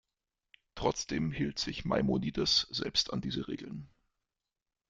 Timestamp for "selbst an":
2.71-3.21